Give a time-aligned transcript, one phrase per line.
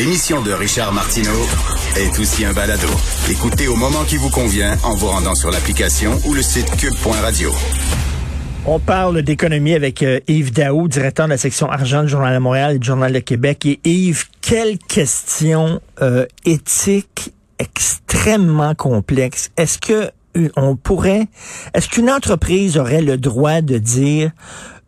[0.00, 1.46] L'émission de Richard Martineau
[1.94, 2.88] est aussi un balado.
[3.30, 7.50] Écoutez au moment qui vous convient en vous rendant sur l'application ou le site cube.radio.
[8.64, 12.38] On parle d'économie avec euh, Yves Daou, directeur de la section argent du Journal de
[12.38, 13.66] Montréal et du Journal de Québec.
[13.66, 19.50] Et Yves, quelle question euh, éthique extrêmement complexe.
[19.58, 21.26] Est-ce que euh, on pourrait,
[21.74, 24.30] est-ce qu'une entreprise aurait le droit de dire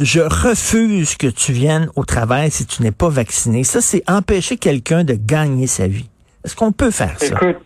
[0.00, 3.64] je refuse que tu viennes au travail si tu n'es pas vacciné.
[3.64, 6.08] Ça, c'est empêcher quelqu'un de gagner sa vie.
[6.44, 7.34] Est-ce qu'on peut faire ça?
[7.34, 7.56] Écoute,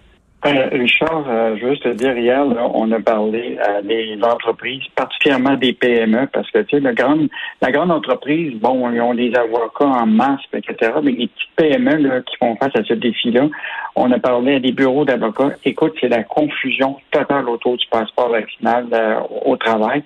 [0.46, 2.42] euh, Richard, euh, je veux juste te dire, hier,
[2.74, 7.28] on a parlé à des entreprises, particulièrement des PME, parce que, tu sais, la grande,
[7.60, 11.96] la grande entreprise, bon, ils ont des avocats en masse, etc., mais les petites PME
[11.96, 13.48] là, qui font face à ce défi-là,
[13.96, 15.56] on a parlé à des bureaux d'avocats.
[15.66, 20.02] Écoute, c'est la confusion totale autour du passeport vaccinal euh, au travail,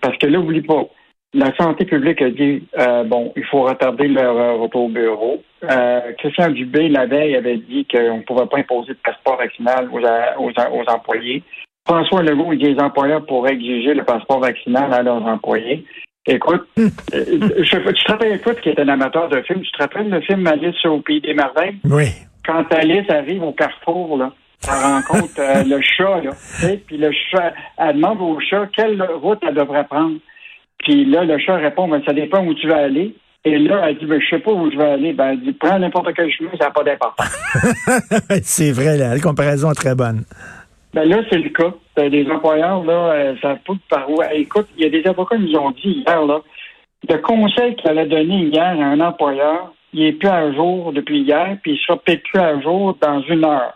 [0.00, 0.84] parce que là, n'oublie pas,
[1.34, 5.42] la santé publique a dit euh, bon, il faut retarder leur retour au bureau.
[5.70, 9.88] Euh, Christian Dubé, la veille, avait dit qu'on ne pouvait pas imposer de passeport vaccinal
[9.92, 11.42] aux, aux, employés.
[11.86, 15.84] François Legault, il dit les employeurs pourraient exiger le passeport vaccinal à leurs employés.
[16.26, 19.82] Écoute, euh, je, tu te rappelles, toi qui es un amateur de film, tu te
[19.82, 21.76] rappelles le film Alice au Pays des Merveilles?
[21.84, 22.06] Oui.
[22.46, 24.32] Quand Alice arrive au carrefour, là,
[24.66, 26.30] elle rencontre le chat, là,
[26.86, 30.16] puis le chat, elle demande au chat quelle route elle devrait prendre.
[30.84, 33.14] Puis là, le chat répond, ben, ça dépend où tu vas aller.
[33.46, 35.12] Et là, elle dit, ben, je sais pas où je vais aller.
[35.12, 37.36] Ben, elle dit, prends n'importe quel chemin, ça n'a pas d'importance.
[38.42, 40.24] c'est vrai, la comparaison est très bonne.
[40.94, 41.72] Ben là, c'est le cas.
[41.96, 44.22] Les employeurs, là, euh, ça fout par où.
[44.32, 46.40] Écoute, il y a des avocats qui nous ont dit hier, là,
[47.08, 51.22] le conseil qu'elle a donné hier à un employeur, il est plus à jour depuis
[51.22, 53.74] hier, puis il sera peut-être plus à jour dans une heure.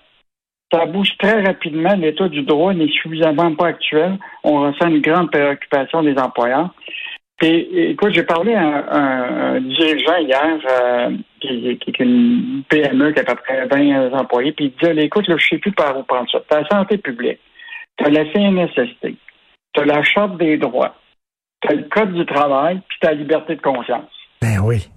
[0.73, 1.95] Ça bouge très rapidement.
[1.95, 4.19] L'état du droit n'est suffisamment pas actuel.
[4.45, 6.71] On ressent une grande préoccupation des employeurs.
[7.41, 13.23] Et, écoute, j'ai parlé à un, dirigeant hier euh, qui, est une PME qui a
[13.23, 15.97] à peu près 20 employés, puis il disait écoute, là, je ne sais plus par
[15.97, 16.41] où prendre ça.
[16.51, 17.39] Tu as la santé publique,
[17.97, 19.15] tu as la CNSST,
[19.73, 20.97] tu as la Charte des droits,
[21.61, 24.11] tu as le Code du travail, puis tu as la liberté de conscience.
[24.43, 24.89] Ben oui.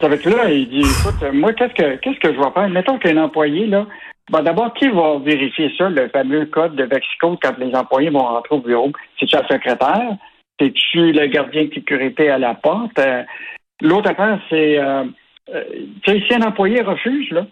[0.00, 2.68] Avec là, il dit écoute, moi, qu'est-ce que qu'est-ce que je vais faire?
[2.70, 3.86] Mettons qu'un employé, là,
[4.30, 8.26] ben d'abord, qui va vérifier ça, le fameux code de Vexicode, quand les employés vont
[8.26, 8.90] rentrer au bureau?
[9.18, 10.16] C'est-tu la secrétaire?
[10.58, 12.98] C'est-tu le gardien de sécurité à la porte?
[12.98, 13.22] Euh,
[13.82, 15.04] l'autre affaire, c'est, euh,
[15.54, 15.64] euh,
[16.02, 17.46] tu sais, si un employé refuse, là,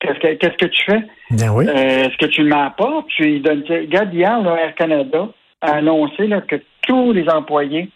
[0.00, 1.02] qu'est-ce que, qu'est-ce que tu fais?
[1.30, 1.66] Ben oui.
[1.66, 3.06] est-ce que tu le porte?
[3.08, 5.28] Tu lui donnes, regarde, hier, là, Air Canada
[5.62, 7.88] a annoncé là, que tous les employés,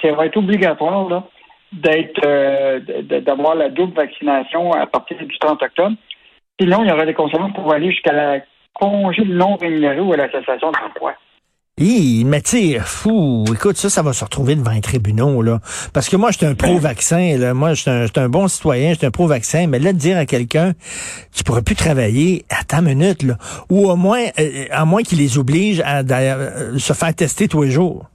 [0.00, 1.24] ça va être obligatoire, là,
[1.72, 5.96] d'être, d'avoir la double vaccination à partir du 30 octobre.
[6.60, 8.40] Sinon, il y aura des conséquences pour aller jusqu'à la
[8.74, 11.14] congé non rémunéré ou à la cessation d'emploi.
[11.76, 15.58] Il mais tu fou, écoute, ça, ça va se retrouver devant les tribunaux, là.
[15.92, 17.52] Parce que moi, j'étais un pro-vaccin, là.
[17.52, 19.66] Moi, j'étais un, un, bon citoyen, j'étais un pro-vaccin.
[19.66, 20.74] Mais là, de dire à quelqu'un,
[21.36, 23.34] tu pourrais plus travailler, à ta minute, là.
[23.70, 27.64] Ou au moins, euh, à moins qu'il les oblige à, euh, se faire tester tous
[27.64, 28.06] les jours.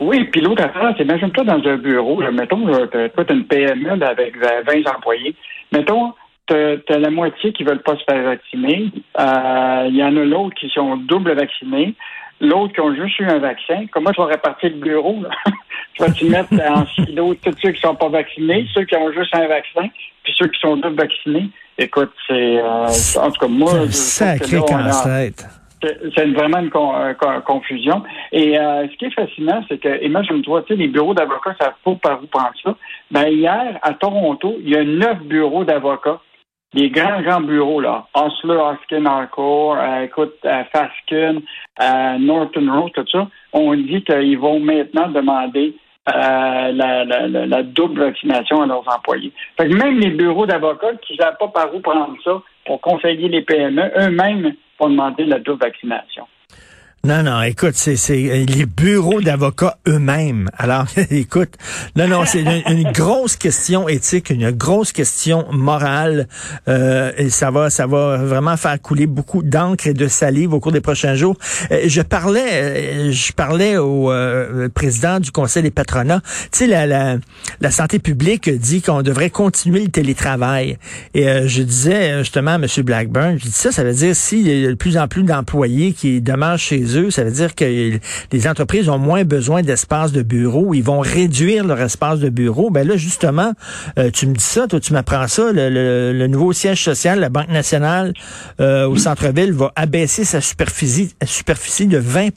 [0.00, 3.96] Oui, puis l'autre affaire, c'est imagine-toi dans un bureau, là, mettons, tu as une PME
[3.96, 5.36] là, avec 20 employés.
[5.70, 6.14] Mettons,
[6.46, 8.90] tu as, la moitié qui veulent pas se faire vacciner.
[9.18, 11.94] Euh, il y en a l'autre qui sont double vaccinés.
[12.40, 13.86] L'autre qui ont juste eu un vaccin.
[13.92, 15.22] Comment tu vas répartir le bureau?
[15.94, 19.34] tu vas-tu mettre en silo tous ceux qui sont pas vaccinés, ceux qui ont juste
[19.34, 19.88] un vaccin,
[20.24, 21.50] puis ceux qui sont double vaccinés?
[21.78, 22.58] Écoute, c'est...
[22.58, 22.86] Euh,
[23.20, 23.88] en tout cas, moi...
[23.90, 25.46] Sacré casse-tête
[26.16, 28.04] c'est vraiment une euh, confusion.
[28.30, 31.94] Et ce qui est fascinant, c'est que, imagine-toi, tu sais, les bureaux d'avocats savent pas
[32.00, 32.76] par où prendre ça.
[33.10, 36.20] Ben, hier, à Toronto, il y a neuf bureaux d'avocats
[36.74, 41.40] les grands, grands bureaux, là, Osler, Hoskin, Harcourt, euh, écoute, euh, Faskin,
[41.80, 45.76] euh, Norton Rose, tout ça, on dit qu'ils vont maintenant demander
[46.08, 49.32] euh, la, la, la, double vaccination à leurs employés.
[49.56, 52.80] Fait que même les bureaux d'avocats qui ne savent pas par où prendre ça pour
[52.80, 56.26] conseiller les PME, eux-mêmes vont demander la double vaccination.
[57.04, 60.48] Non, non, écoute, c'est euh, les bureaux d'avocats eux-mêmes.
[60.56, 61.54] Alors, écoute,
[61.96, 66.28] non, non, c'est une, grosse question éthique, une grosse question morale,
[66.68, 70.60] euh, et ça va, ça va vraiment faire couler beaucoup d'encre et de salive au
[70.60, 71.36] cours des prochains jours.
[71.72, 74.12] Euh, je parlais, je parlais au
[74.72, 76.20] président du Conseil des patronats.
[76.52, 77.16] Tu sais, la, la,
[77.60, 80.78] la santé publique dit qu'on devrait continuer le télétravail.
[81.14, 82.66] Et je disais justement à M.
[82.84, 85.94] Blackburn, je dis ça, ça veut dire s'il y a de plus en plus d'employés
[85.94, 87.64] qui demeurent chez eux ça veut dire que
[88.32, 90.74] les entreprises ont moins besoin d'espace de bureau.
[90.74, 92.70] Ils vont réduire leur espace de bureau.
[92.70, 93.52] Ben là, justement,
[93.98, 95.50] euh, tu me dis ça, toi, tu m'apprends ça.
[95.52, 98.14] Le, nouveau siège social, la Banque nationale
[98.60, 102.30] euh, au centre-ville, va abaisser sa superficie, superficie de 20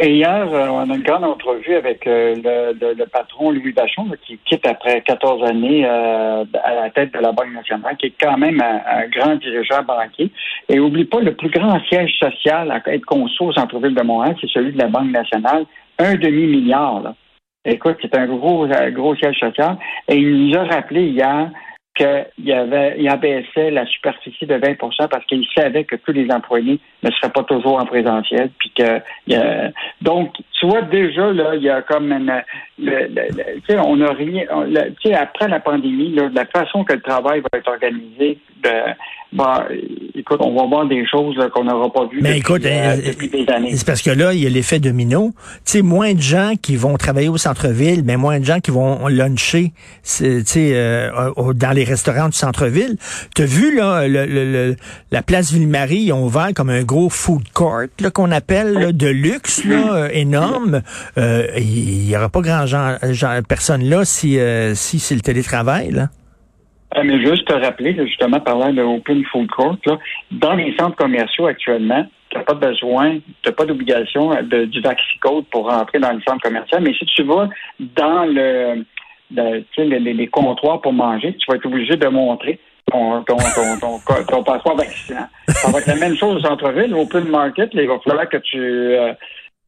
[0.00, 2.34] Et hier, euh, on a une grande entrevue avec euh,
[2.76, 7.32] le, patron Louis Bachon, qui quitte après 14 années euh, à la tête de la
[7.32, 10.30] Banque nationale, qui est quand même un, grand dirigeant banquier.
[10.68, 14.36] Et oublie pas, le plus grand siège social à être conçu au centre-ville de Montréal,
[14.40, 15.64] c'est celui de la Banque nationale,
[15.98, 17.14] un demi-milliard.
[17.64, 19.76] Écoute, c'est un gros, gros siège social.
[20.08, 21.48] Et il nous a rappelé hier
[21.94, 24.76] qu'il avait, il abaissait la superficie de 20
[25.08, 29.00] parce qu'il savait que tous les employés ne seraient pas toujours en présentiel, puis que
[30.00, 32.42] donc tu vois déjà là, il y a comme une,
[32.78, 34.44] le, tu sais, on a rien,
[35.00, 38.94] tu sais, après la pandémie, là, la façon que le travail va être organisé, ben,
[39.32, 39.66] bah,
[40.14, 43.50] écoute, on va voir des choses qu'on n'aura pas vues mais écoute, euh, depuis des
[43.50, 43.74] années.
[43.74, 45.30] C'est parce que là, il y a l'effet domino.
[45.64, 48.70] Tu sais, moins de gens qui vont travailler au centre-ville, mais moins de gens qui
[48.70, 49.72] vont luncher,
[50.04, 51.10] tu sais, euh,
[51.54, 52.96] dans les restaurants du centre-ville.
[53.34, 54.76] Tu as vu, là, le,
[55.10, 59.08] la place Ville-Marie, ils ont ouvert comme un gros food court, là, qu'on appelle, de
[59.08, 60.82] luxe, là, euh, énorme.
[61.16, 62.96] Il y, aura pas grand gens,
[63.48, 64.38] personne là si,
[64.74, 66.08] si c'est le télétravail, là.
[66.96, 69.98] Euh, mais juste te rappeler, justement, parlant de Open Food Court, là,
[70.30, 74.80] dans les centres commerciaux actuellement, tu n'as pas besoin, tu n'as pas d'obligation de, du
[74.80, 77.48] Vaxicode pour rentrer dans le centre commercial, mais si tu vas
[77.78, 78.84] dans le,
[79.34, 82.58] les, comptoirs pour manger, tu vas être obligé de montrer
[82.90, 83.36] ton, ton,
[83.80, 83.98] ton,
[84.28, 85.26] ton, passeport vaccinant.
[85.48, 88.58] Ça va être la même chose au centre-ville, Open Market, il va falloir que tu...
[88.58, 89.12] Euh,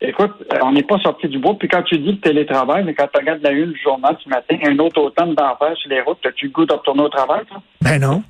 [0.00, 1.56] Écoute, euh, on n'est pas sorti du bois.
[1.58, 4.28] Puis quand tu dis le télétravail, mais quand tu regardes la une du journal ce
[4.28, 7.44] matin, un autre automne d'enfer sur les routes, as-tu le goût de retourner au travail,
[7.48, 7.62] toi?
[7.80, 8.22] Ben non.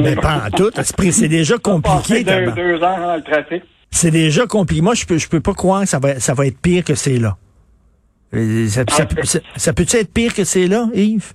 [0.00, 0.70] mais pas en tout.
[0.74, 2.24] C'est déjà compliqué.
[2.24, 3.62] Deux, deux heures dans le trafic.
[3.90, 4.82] C'est déjà compliqué.
[4.82, 6.94] Moi, je peux, je peux pas croire que ça va, ça va être pire que
[6.94, 7.36] c'est là.
[8.32, 11.32] Ça, ça, ah, ça, ça peut être pire que c'est là, Yves?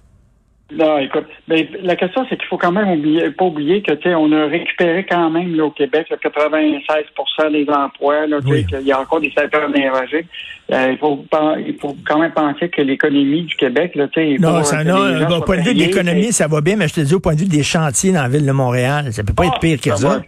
[0.70, 4.10] Non, écoute, mais la question, c'est qu'il faut quand même oublier, pas oublier que, tu
[4.10, 8.92] sais, on a récupéré quand même, là, au Québec, 96% des emplois, là, il y
[8.92, 10.28] a encore des secteurs névralgiques.
[10.74, 11.24] Euh, il, faut,
[11.66, 15.38] il faut quand même penser que l'économie du Québec, là, tu sais, Non, ça, non,
[15.38, 17.36] au point de vue de l'économie, ça va bien, mais je te dis, au point
[17.36, 19.80] de vue des chantiers dans la ville de Montréal, ça peut pas être ah, pire
[19.80, 20.22] que ça.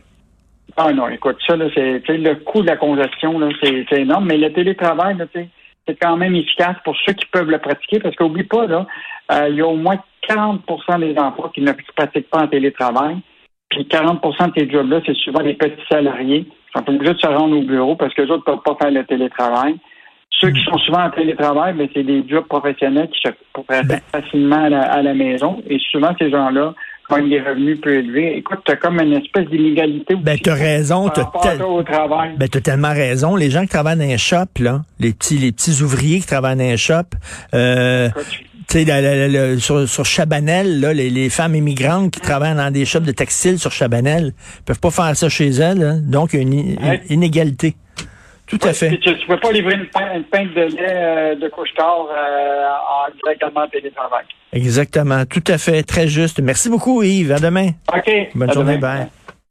[0.77, 4.37] Ah non, écoute, ça, là, c'est, le coût de la congestion, là, c'est, énorme, mais
[4.37, 5.49] le télétravail, là, tu sais,
[5.87, 8.85] c'est quand même efficace pour ceux qui peuvent le pratiquer, parce qu'oublie pas, là,
[9.31, 9.97] euh, il y a au moins
[10.27, 13.17] 40% des emplois qui ne pratiquent pas en télétravail.
[13.69, 17.27] Puis 40% de ces jobs-là, c'est souvent des petits salariés qui sont obligés de se
[17.27, 19.75] rendre au bureau parce que les autres ne peuvent pas faire le télétravail.
[20.31, 23.99] Ceux qui sont souvent en télétravail, ben, c'est des jobs professionnels qui se pratiquent ben
[24.11, 25.61] facilement à la, maison.
[25.67, 26.73] Et souvent, ces gens-là
[27.11, 28.37] ont des revenus peu élevés.
[28.37, 30.15] Écoute, tu as comme une espèce d'inégalité.
[30.15, 31.09] Ben, tu as raison.
[31.09, 31.31] Tu as,
[32.37, 33.35] ben, tellement raison.
[33.35, 36.57] Les gens qui travaillent dans un shop, là, les petits, les petits ouvriers qui travaillent
[36.57, 37.03] dans un shop,
[37.53, 38.09] euh,
[38.67, 43.11] tu sais, sur, sur Chabanel, là, les, femmes immigrantes qui travaillent dans des shops de
[43.11, 44.33] textiles sur Chabanel
[44.65, 45.83] peuvent pas faire ça chez elles.
[45.83, 45.99] Hein.
[46.03, 47.75] Donc, il y a une, inégalité.
[48.49, 48.97] Tout à fait.
[48.97, 53.67] Tu ne peux pas livrer une, pinte de lait euh, de couche-tard euh, en directement
[53.67, 54.25] télétravail.
[54.51, 55.23] Exactement.
[55.25, 55.83] Tout à fait.
[55.83, 56.39] Très juste.
[56.41, 57.31] Merci beaucoup, Yves.
[57.31, 57.69] À demain.
[57.93, 58.11] OK.
[58.33, 58.77] Bonne journée.
[58.77, 59.07] Bye.